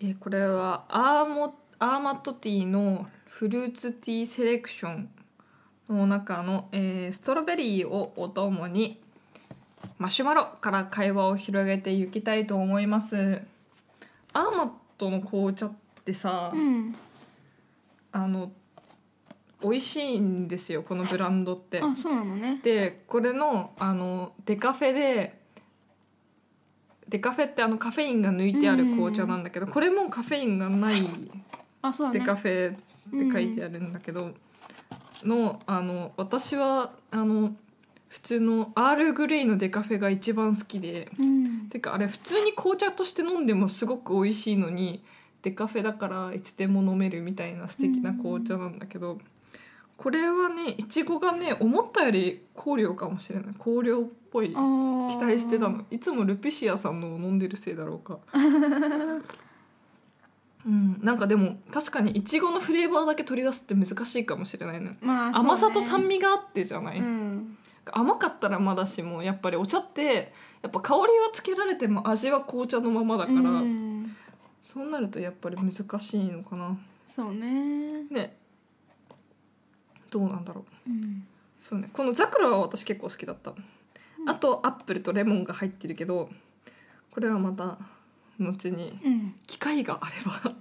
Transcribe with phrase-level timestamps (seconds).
[0.00, 5.08] えーこれはアーモアーマットティーのフルーツティーセレクション
[5.88, 9.00] の中の、えーストロベリーをお供に
[9.98, 13.42] マシュマロから会話を広げていきたいと思います。
[14.32, 15.72] アーマットの紅茶っ
[16.04, 16.94] てさ、うん。
[18.12, 18.50] あの
[19.62, 21.80] 美味しいんですよこのブランドって。
[21.80, 22.60] あそうなのね。
[22.62, 25.37] でこれのあのデカフェで
[27.08, 30.96] デカフェってあのカフェインが抜いてある紅茶なんだけど、これもカフェインがない
[31.82, 34.32] あそうデカフェって書いてあるんだけど、
[35.22, 37.54] のあの私はあの
[38.08, 41.10] 普通のアールグレイのデカフェが一番好きで。
[41.18, 45.02] うんてかあれ普通に紅茶として飲んでもすごく美味しいのに
[45.42, 49.18] デカフェだからいつでも飲めるみたいな素敵な紅茶なんだけど、
[49.98, 53.54] これはねいちごがね思ったより香料かもしれない。
[53.54, 54.50] 香料っぽい。
[54.50, 55.84] 期待してたの。
[55.90, 58.20] いつもルピシアさんのを飲んでるせいだろうか。
[60.64, 61.00] うん。
[61.02, 64.96] なんかでも確かにいちごのフレーバーだけ取り出すって難しいかもしれないね。
[65.00, 67.58] まあ甘さと酸味味があってじゃない、うん。
[67.90, 70.32] 甘かったらまだしもやっぱりお茶って
[70.62, 74.16] やっぱ香りはつけられても味は紅茶のままだから、うん。
[74.62, 76.78] そうなるとやっぱり難しいのかな。
[77.04, 78.04] そうね。
[78.10, 78.36] ね
[80.10, 80.90] どうなんだろう。
[80.90, 81.26] うん。
[81.60, 81.90] そうね。
[81.92, 83.52] このザクラは私結構好きだった、
[84.26, 86.28] あとアップルとレモンが入ってるけど
[87.10, 87.78] これはまた
[88.38, 89.34] 後にうん。
[89.46, 90.54] 機会があれば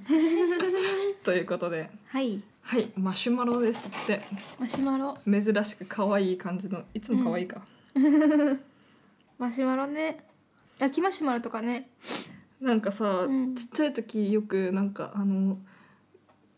[1.24, 1.92] ということで。
[2.08, 2.42] はい。
[2.62, 2.92] はい。
[2.98, 4.22] マシュマロですって。
[4.60, 5.18] マシュマロ。
[5.26, 7.62] 珍しく可愛い感じのいつも可愛いか、
[9.38, 10.26] マシュマロね。
[10.80, 11.90] 焼きマシュマロとかね。
[12.60, 13.56] なんかさ、うん。
[13.56, 15.60] ちっちゃい時よくなんかあの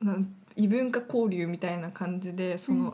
[0.02, 2.94] なん異文化交流みたいな感じでその、う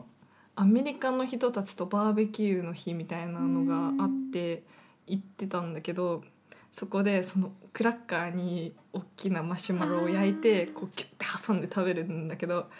[0.58, 4.62] アメリカの人たちとバーベキューの日みたいなのがあって
[5.06, 6.24] 行ってたんだけど
[6.72, 12.70] そこでそのクラッカーに大きなマシュマロを焼いてこうキュッて挟んで食べるんだけど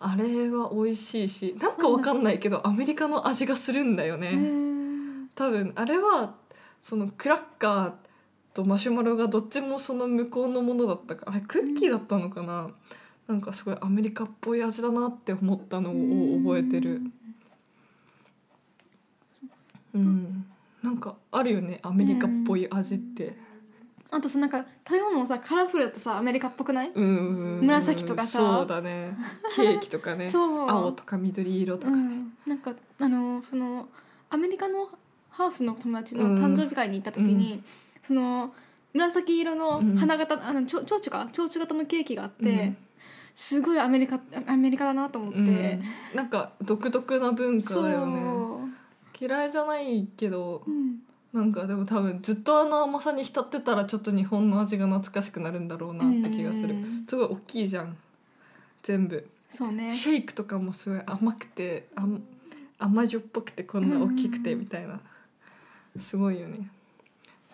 [0.00, 4.36] あれは美味しいしなんかわかんないけどアメリカの味がするんだよね。
[5.36, 6.34] 多分あれは
[6.80, 7.92] そのクラッカー
[8.54, 12.70] とマシュマロがどっちもその向こうのものだったからあれクッキーだったのかな、
[13.30, 17.00] なんかすごいアメリカっぽい味だなって思ったのを覚えてる。
[19.94, 20.46] うん。
[20.82, 23.36] なんかあるよねアメリカっぽい味って。
[24.10, 26.90] あとさなんか食べ物もさカラフルだとさアメリカっぽくない？
[26.92, 28.38] うん紫とかさ。
[28.58, 29.16] そうだね。
[29.54, 30.26] ケーキとかね。
[30.30, 30.68] そう。
[30.68, 31.92] 青とか緑色とか。
[31.92, 33.88] ね、うん、なんかあのその
[34.28, 34.88] アメリカの
[35.28, 37.62] ハーフの友達の誕生日会に行った時に、
[38.02, 38.52] その
[38.92, 41.28] 紫色の花形、あのちょ蝶々か？
[41.32, 42.76] 蝶々型のケーキがあって、うん
[43.40, 45.82] すごいアメリカアメリカだなと思って、うん。
[46.14, 48.20] なんか独特な文化だよね。
[49.18, 50.98] 嫌いじゃないけどうん、
[51.32, 56.74] なんかでも多分ずっとあの甘さに浸ってたらちょっと日本の味が懐かしくなるんだろうなって気がする。
[56.74, 57.96] うんすごい大きいじゃん。
[58.82, 59.26] 全部。
[59.48, 59.90] そうね。
[59.90, 62.20] シェイクとかもすごい甘くて甘
[62.78, 65.00] 甘じょっぱくてこんな大きくてうんみたいな。
[65.98, 66.68] すごいよね。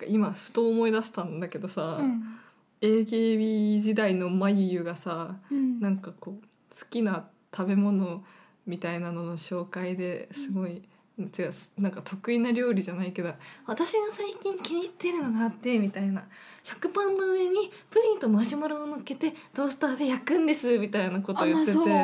[0.08, 2.40] 今ふと思い出したんだけどさ、うん
[2.80, 5.80] AKB 時代のまゆゆがさうん。
[5.80, 8.24] なんかこう好きな食べ物
[8.66, 10.82] みたいなのの紹介ですごい、
[11.18, 13.32] 違うなんか得意な料理じゃないけど
[13.64, 16.24] 私が最近気に入ってるのがあってみたいな。
[16.66, 21.94] 食パンの上にプリンとマシュマロを乗っけてトースターで焼くんですみたいなことを言ってて、 これが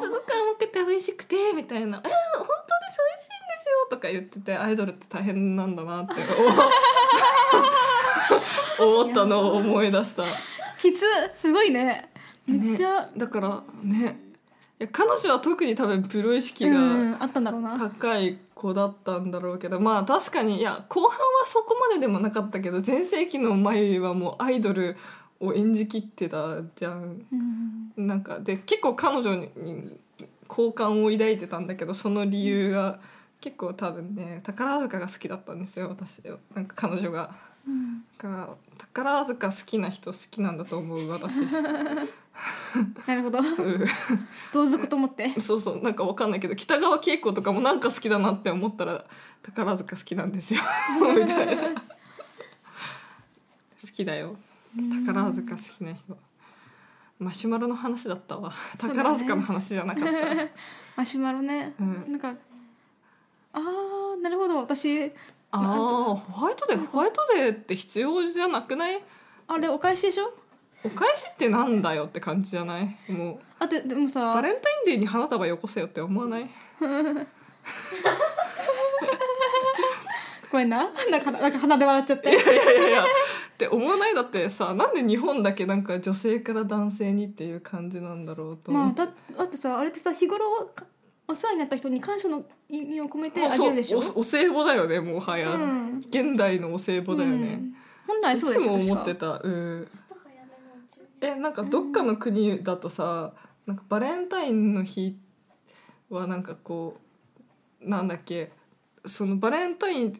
[0.00, 6.14] すごく甘くて美味しくてみたいな「えー、本当です美味しいんですよ」とか言っててアイドルって大変なんだなって
[8.80, 10.24] 思思ったのを思い出した。
[10.80, 12.10] きつすごいね。
[12.46, 14.30] めっちゃ、だからね。
[14.80, 17.78] いや彼女は特に多分プロ意識うんがあったんだろうな。
[17.78, 24.96] 高い子だったんだろうけど、まあ確かにいや後半はそこまででもなかったけど全盛期の眉はもうアイドル
[25.38, 27.26] を演じきってたじゃん。
[27.96, 28.06] うん。
[28.06, 29.98] なんかで結構彼女に
[30.48, 33.00] 好感を抱いてたんだけどその理由が
[33.42, 36.22] 結構多分ね宝塚が好きだったんですよ私。
[36.54, 37.49] なんか彼女が。
[37.66, 38.04] うん。
[38.18, 38.48] だから
[38.78, 41.36] 宝塚好きな人好きなんだと思う私。
[43.06, 43.38] なるほど。
[43.38, 43.84] うん。
[44.52, 45.40] 同族と思って。
[45.40, 49.04] そうそうなんかわかんないけど北川景子とかもなんか好きだなって思ったら
[49.42, 50.60] 宝塚好きなんですよ。
[51.18, 51.62] みたいな。
[53.82, 54.36] 好きだよ。
[55.06, 56.16] 宝塚好きな人。
[57.18, 58.52] マシュマロの話だったわ。
[58.78, 60.10] 宝塚の話じゃなかった、
[60.96, 62.12] マシュマロね、うん。
[62.12, 62.34] なんか
[63.52, 64.56] あーなるほど。
[64.58, 65.12] 私
[65.52, 69.02] ああホワイトデーホワイトデーって必要じゃなくない？
[69.48, 70.32] あれお返しでしょ？
[70.84, 72.96] お返しってなんだよって感じじゃない？
[73.08, 73.38] もう。
[73.58, 76.48] あででもさバレンタインデーに花束よこせよって思わない
[80.50, 80.88] ごめんな。
[81.10, 82.30] なんかなんか鼻で笑っちゃって。
[82.30, 83.04] いやいやいやいや。
[83.04, 83.06] っ
[83.58, 84.14] て思わない？
[84.14, 88.72] だってさなんで日本だけなんか女性から男性にっていう感じなんだろうと。
[88.72, 89.06] まあだ
[89.36, 90.70] だってさあれってさ日頃
[91.30, 93.98] お世話になった人に感謝の意味を込めてあげるでしょ？
[93.98, 95.98] おお歳暮だよねもはや、うん。
[96.08, 97.74] 現代のお歳暮だよね、うん。
[98.06, 99.02] 本来いつそうでしょも思確か。
[99.02, 99.40] ってた。
[99.42, 99.88] うん。
[101.22, 103.32] えなんかどっかの国だとさ
[103.66, 105.16] なんかバレンタインの日
[106.08, 106.96] はなんかこ
[107.84, 108.52] うなんだっけ
[109.06, 110.14] そのバレンタインっ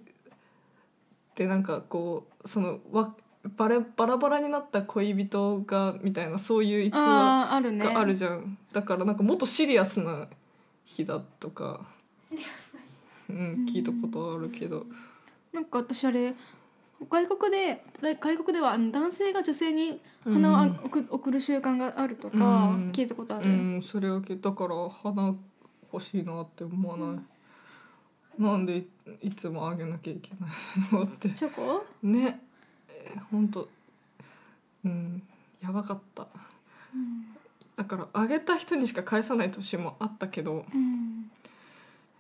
[1.35, 3.15] てなんかこうそのわ
[3.57, 10.29] バレバラバラになった恋人がみたいなそういう逸話があるじゃん、だからなんかもっとシリアスな
[10.97, 11.87] 日だとか。
[13.29, 14.87] うん聞いたことあるけど。
[15.53, 16.35] なんか私あれ
[17.09, 22.91] 外国で外国ではあの男性が女性に花を送送る習慣があるとかうん。
[22.91, 24.51] 聞いたことある、うんそれを聞いた。
[24.53, 25.35] から花
[25.93, 27.21] 欲しいなって思わな
[28.39, 28.87] い、なんでい
[29.23, 30.51] いつもあげなきゃいけない
[30.93, 31.31] のって。
[31.31, 31.85] チョコ？
[32.03, 32.41] ね。
[32.89, 33.69] えーほんと。
[34.85, 35.23] うん。
[35.63, 36.27] やばかった
[37.81, 40.67] だからあげた人にしか返さない年もあったけど。
[40.75, 41.31] うん。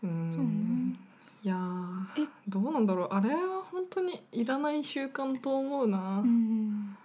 [0.02, 0.32] うん。
[0.32, 0.98] そうね
[1.42, 2.28] いやーえ？
[2.48, 3.08] どうなんだろう。
[3.12, 6.96] あれは本当にいらない習慣と思うな、うん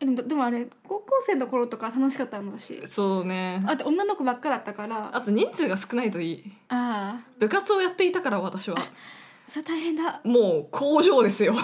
[0.00, 3.60] えでもでもあれ高校生の頃とか楽しかったの私そうね。
[3.66, 5.16] あと女の子ばっかだったから。
[5.16, 6.52] あと人数が少ないといい。
[6.68, 8.76] ああ部活をやっていたから私は
[9.48, 10.20] それ大変だ。
[10.24, 11.54] もう工場ですよ。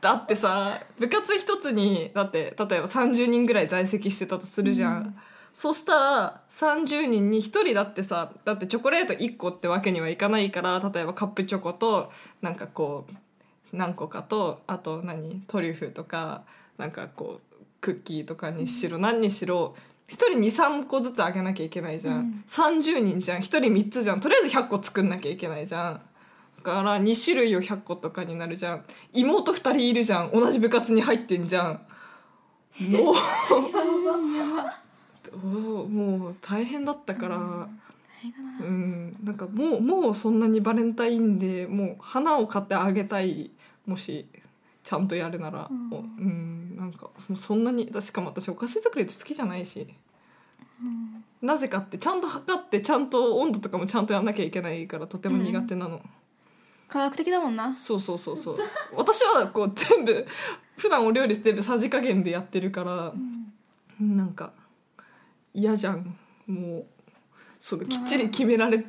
[0.00, 5.16] だってさ部活一つにだって例えば30人ぐらい在籍してたとするじゃん、うん。
[5.52, 13.06] そしたら30人に1人だってさだってチョコレート1個ってわけにはいかないから例えばカップチョコとなんかこ
[13.72, 16.44] う何個かとあと何トリュフとか
[16.78, 19.74] なんかこうクッキーとかにしろ、何にしろ
[20.08, 22.44] 1人23個ずつあげなきゃいけないじゃん、うん。
[22.48, 23.38] 30人じゃん。
[23.38, 24.20] 1人3つじゃん。
[24.20, 25.94] とりあえず100個作んなきゃいけないじゃん。
[25.94, 26.00] だ
[26.64, 28.84] から2種類を100個とかになるじゃん。
[29.12, 30.30] 妹2人いるじゃん。
[30.32, 31.80] 同じ部活に入ってんじゃん。
[32.90, 33.14] もう。
[35.88, 37.38] もう大変だったから、大
[38.20, 38.66] 変だな。
[38.66, 43.50] うん、なんかもうもうそんなにバレンタインでもう花を買ってあげたい。
[43.86, 44.26] もし
[44.82, 45.92] ちゃんとやるなら、うん。
[45.92, 49.86] おうん、なんかもうそんなにしかも私お菓子作り好きじゃないし。
[50.82, 51.24] うん。
[51.46, 56.00] なぜかってちゃんと測ってちゃんと温度とかもちゃんとやんなきゃいけないからとても苦手なの、
[56.88, 57.76] 科学的だもんな。
[57.76, 58.58] そうそうそうそう。
[58.94, 60.26] 私はこう全部
[60.76, 63.14] 普段お料理全部さじ加減でやってるから
[64.00, 64.52] うんなんか
[65.52, 66.16] 嫌じゃん。
[66.46, 66.86] もう
[67.58, 68.84] そのきっちり決められ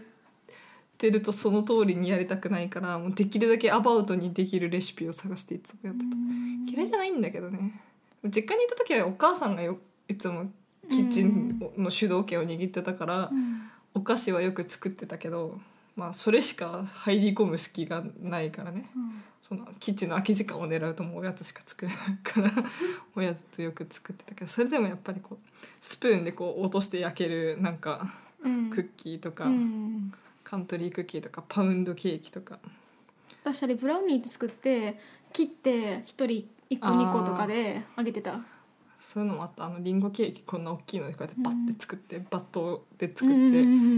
[0.98, 6.72] てるとその通りにやりたくないからもうできるだけアバウトにできるレシピを探していつもやってた。
[6.72, 7.82] 嫌いじゃないんだけどね。
[8.24, 10.52] 実家にいた時はお母さんがよいつも
[10.90, 13.70] キッチンの主導権を握ってたからうん。
[13.98, 15.58] お菓子はよく作ってたけど
[15.96, 18.90] まあそれしか入り込む隙がないからね。
[18.96, 19.24] うん。
[19.48, 22.52] そのキッチンの空き時間を狙うともうおやつしか作れないから
[23.16, 25.48] おやつとよく作ってたけどそれでもやっぱりこう
[25.80, 28.12] スプーンでこう落として焼けるなんか
[28.44, 28.70] うん。
[28.70, 30.12] クッキーとか、うん。
[30.44, 32.60] カントリークッキーとかパウンドケーキとか。
[33.44, 35.00] 私あれブラウニーって作って
[35.32, 38.40] 切って一人一個あー二個とかであげてた
[39.14, 39.66] そういうのもあった。
[39.66, 43.36] あのリンゴケーキこんな大きいのでこうやってバッて作って、バットで作って、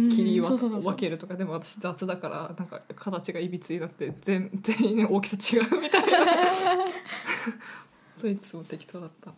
[0.10, 6.08] 切切り分けるとかでも私雑だからなんか形がいびつになって全 全員大きさ違うみたいな。
[8.20, 9.34] といつも適当だった。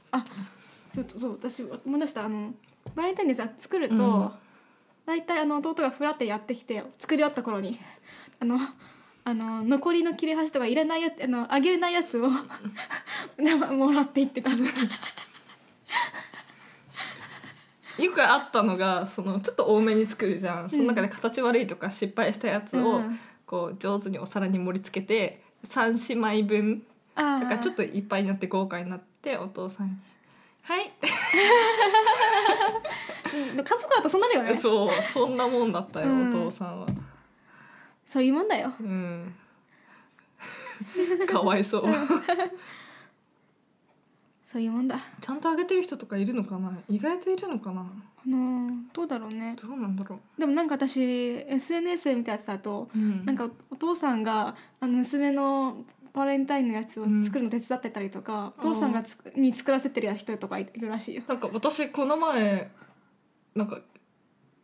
[0.91, 2.25] そうそう私思い出した。
[2.25, 2.53] あの
[2.95, 4.31] バレンタインでさ作ると、うん。
[5.05, 7.79] 大体あの弟がフラってやってきて作り終わった頃に
[8.39, 8.59] あの
[9.23, 12.29] あの残りの切れ端とかいらないやつあのあげれないやつを
[13.71, 14.51] もらっていってた
[17.99, 23.19] よくあったのがそのちょっと多めに作るじゃん、その中で形悪いとか失敗したやつを、うん。
[23.49, 26.83] こう上手にお皿に盛り付けて3姉妹分
[27.15, 29.93] あだからちょっとといっぱいになって豪華になってお父さんに
[30.61, 30.91] 「はい」
[33.31, 34.55] 家族だとそうなるよね。
[34.55, 36.29] そうそんなもんだったよ、うん。
[36.29, 36.87] お父さんは。
[38.05, 38.71] そういうもんだよ。
[38.79, 39.35] うん。
[41.27, 41.85] かわいそう
[44.51, 44.99] そういうもんだ。
[45.21, 46.71] ちゃんとあげてる人とかいるのかな？
[46.89, 47.81] 意外といるのかな？
[47.81, 49.55] あのどうだろうね。
[49.61, 50.99] どうなんだろでもなんか私
[51.47, 53.25] SNS で見たやつだとう、うん。
[53.25, 61.21] なんかお父さんがあの娘のバレンタインのやつを作るの手伝ってたりとか、お父さんがつくに作らせてる人とかいるらしいよ。
[61.27, 62.71] なんか私この前
[63.53, 63.81] なんか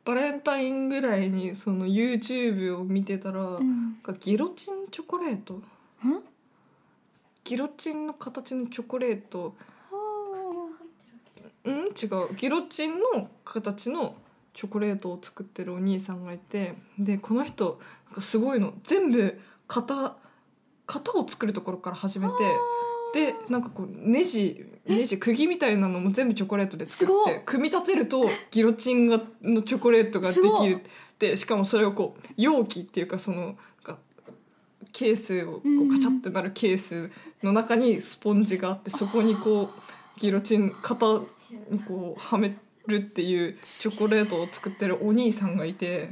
[0.03, 3.97] バレンタインぐらいにその YouTube を見てたら、うん。
[4.19, 5.53] ギロチンチョコレート？
[5.53, 5.63] ん
[7.43, 9.55] ギロチンの形のチョコレート
[11.65, 11.73] うん？
[11.73, 12.35] 違う。
[12.35, 14.15] ギロチンの形の
[14.53, 18.73] チョコレートを作ってるお兄さんがいてでこの人なんかすごいの。
[18.83, 20.15] 全部型
[20.87, 22.33] 型を作るところから始めて
[23.13, 30.81] でなんかこうネジネジ釘みたいなのも全部チョコレートで作って組み立てるとギロチンがのチョコレートができる
[31.17, 33.55] でしかもそれをこう容器っていうかその
[34.91, 37.09] ケースをこうカチャってなるケース
[37.41, 41.25] の中にスポンジがあってそこにこうギロチン型に
[41.87, 42.57] こうはめ
[42.87, 46.11] るっていうチョコレートを作ってるお兄さんがいて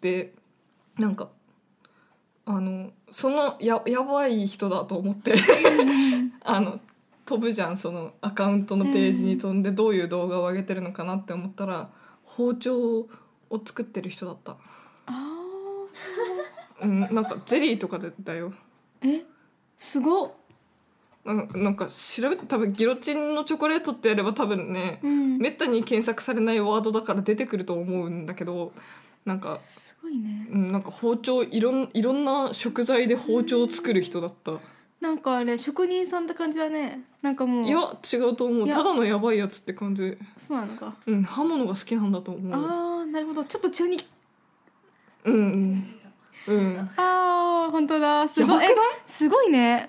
[0.00, 0.32] で
[0.98, 1.30] なんか
[2.44, 5.34] あのそのややばい人だと思って
[6.42, 6.80] あの
[7.24, 11.90] 飛ぶじゃんそのアカウントのページに飛んでどういう動画を上げてるのかなって思ったら
[12.24, 13.08] 包丁を
[13.64, 14.56] 作ってる人だった、
[15.06, 15.38] あ
[16.80, 18.52] うん、なんかゼリーとかでだよ。
[19.02, 19.24] ーえ
[19.76, 20.32] すごっ
[21.24, 25.38] なんかなんか調べて多分ギロチンのチョコレートってやれば多分ねうん。
[25.38, 28.72] めったに検索されないワードだから出てくると思うんだけど
[29.24, 30.48] なんかすごいね。
[30.50, 34.52] うんなんか包丁いろんいろんな食材で包丁を作る人だった。
[35.00, 37.02] なんかあれ職人さんって感じだね。
[37.22, 38.68] なんかもういや違うと思う。
[38.68, 40.16] ただのやばいやつって感じ。
[40.38, 40.94] そうなのか。
[41.06, 42.52] うん刃物が好きなんだと思う。
[42.52, 43.44] ああなるほど。
[43.44, 43.98] ちょっと中に。
[45.24, 45.86] うん
[46.46, 46.54] うん。
[46.54, 46.78] うん。
[46.96, 48.26] ああ本当だ。
[48.26, 48.66] すごい。
[49.06, 49.88] すごいね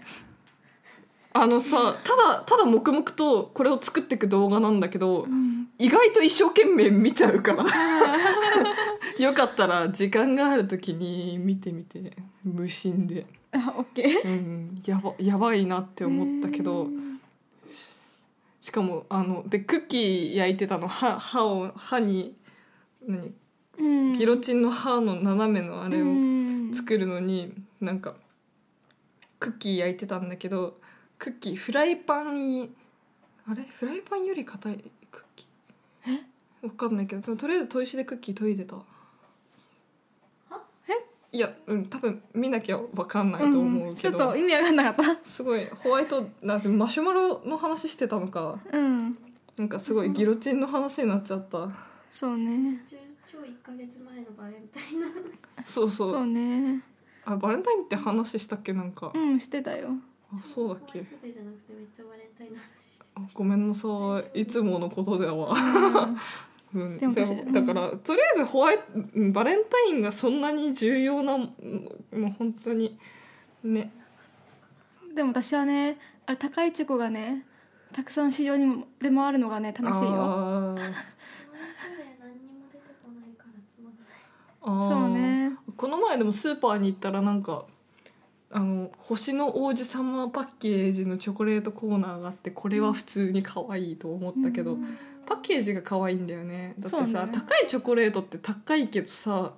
[1.35, 5.67] あのさただただ黙々とこれを作っていく動画なんだけど、うん。
[5.79, 7.65] 意外と一生懸命見ちゃうから。
[9.17, 12.13] よかったら時間がある時に見てみて。
[12.43, 16.87] 無心で、あオッケーうん、やばやばいなって思ったけど。
[18.61, 22.35] しかもあのでクッキー焼いてたの歯歯を歯に
[23.07, 23.33] 何？
[23.79, 24.13] うん。
[24.13, 26.71] ギロチンの歯の斜めのあれをうん。
[26.73, 28.13] 作るのになんか
[29.39, 30.79] クッキー焼いてたんだけど
[31.23, 32.63] クッキーフライパン
[33.49, 33.63] あれ？
[33.63, 36.17] フライパンより硬いクッキー？
[36.61, 36.67] え？
[36.67, 38.75] わかんないけどでもとりあえず砥石でクッキー研いでた。
[40.89, 40.91] え？
[41.31, 48.59] いやうん多分見なきゃわかんないと思うちけど、ょっと意味わかんなかっすごいホワイトなんてマシュマロの話してたのか。
[48.69, 49.17] たうん。
[49.55, 51.69] なんかすごいギロチンの話になっちゃった。
[52.11, 52.83] そうね。
[53.25, 55.15] 超1ヶ月前のバレンタインの話。
[55.65, 56.13] そうそう。
[56.15, 56.81] そうね。
[57.23, 58.73] あバレンタインって話したっけ？
[58.73, 59.13] なんか。
[59.15, 59.91] うんしてたよ
[60.33, 60.99] あそうだっけ？
[60.99, 63.87] ホワイトデーじゃなくてめっちゃバレンタインの話してあごめんなさ
[64.33, 64.41] い。
[64.41, 65.53] いつものことだわ
[66.73, 71.49] うん、でも私でもだからとりあえずホワイトうんバレンタインがそんなに重要なも
[72.11, 72.97] うもう本当に
[73.63, 73.91] ね。
[75.13, 77.45] でも私はねあれ高いチョコがね
[77.93, 80.09] たくさん市場にも出回るのがね楽しいよ。
[80.09, 80.09] あー。
[80.09, 80.17] ホ
[80.65, 80.87] ワイトデー
[82.19, 84.07] 何にも出てこないからつまんない。
[84.61, 84.89] あー。
[84.89, 85.51] そうね。
[85.77, 87.65] この前でもスーパーに行ったらなんか
[88.55, 94.97] あの星の王子様パッケージのチョコレートコーナーがあってこれは普通に可愛いと思ったけど、うん。
[95.25, 96.75] パッケージが可愛いんだよね。
[96.77, 97.31] だってさ、ね。
[97.33, 99.53] 高いチョコレートって高いけどさ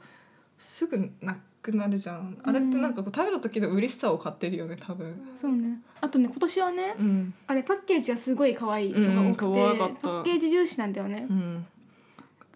[0.57, 2.37] すぐなくなるじゃん。
[2.43, 5.13] あれってなんかこう食べた時の嬉しさを買ってるよね多分。
[5.35, 5.79] そうね。
[5.99, 7.33] あとね今年はねうん。
[7.47, 11.27] あれパッケージがすごい可愛いのが多くて、うんパッケージ重視なんだよね。
[11.29, 11.65] うん。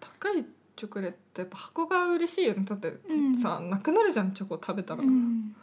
[0.00, 0.44] 高い
[0.76, 2.64] チョコレートやっぱ箱が嬉しいよね。
[2.64, 3.36] だってうん。
[3.36, 5.54] さ、なくなるじゃんチョコ食べたら、うん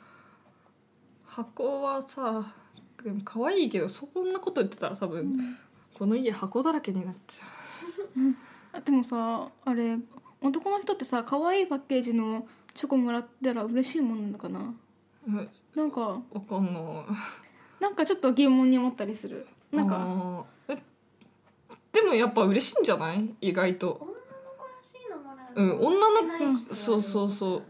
[1.37, 2.43] 箱はさ
[3.03, 5.55] でも可愛いけどそんなこと言ってたら多分、
[5.93, 7.43] この家箱だらけになっちゃ
[8.73, 9.97] あでもさあれ
[10.41, 14.73] 男の人ってさ可愛いパッケージのチョコもらったら嬉しいもんなのかな？
[15.75, 16.83] なんかわかんない。
[17.79, 19.45] なんかちょっと疑問に思ったりする。
[19.71, 20.45] なんか
[21.91, 23.29] でもやっぱ嬉しいんじゃない？
[23.41, 23.99] 意外と。
[24.01, 24.15] 女の
[24.57, 27.63] 子らしいのもらううん女の持ってない人はそうそうそう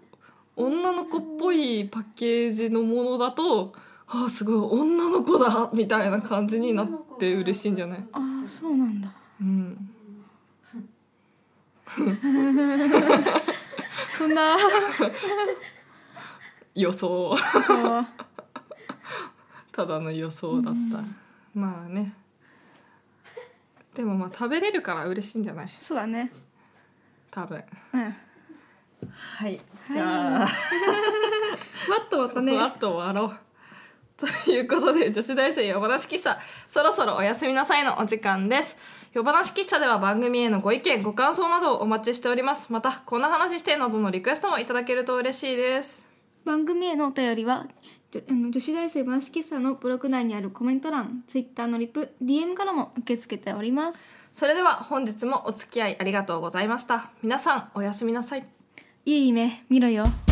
[0.57, 3.73] 女の子っぽいパッケージのものだと
[4.07, 7.99] あーすごい女の子だみたいな感じになって嬉しいんじゃない？
[8.11, 9.09] ああそうなんだ。
[9.39, 9.89] うん。
[14.11, 14.57] そんな。
[16.75, 17.35] 予想。
[19.71, 21.03] ただの予想だった、
[21.53, 22.13] まあね。
[23.93, 25.75] でもまあ食べれるから嬉しいんじゃない？
[25.79, 26.31] そうだね。
[27.31, 27.63] 多分。
[27.93, 28.15] うん
[29.06, 29.60] はい。
[29.89, 32.54] じゃあ、わっと終わったね。
[32.54, 33.39] ふわっと終わろう。
[34.18, 36.39] ということで女子大生夜話喫茶。
[36.68, 38.77] そろそろおやすみなさいのお時間です。
[39.13, 42.74] 夜話喫茶では番組へのご意見ご感想などをお待ちしております。
[42.74, 46.08] またこんな話してなどのリクエストもいただけると嬉しいです。
[46.46, 47.68] 番組へのお便りは
[48.12, 54.16] 女じょあの女子大生男子喫茶のブログ内にあるコメント欄 Twitter のリプ DM からも受け付けております。
[54.32, 57.12] それでは本日もお付き合いありがとうございました。
[57.22, 58.56] 皆さんおやすみなさい
[59.07, 60.26] いい夢見ろよ。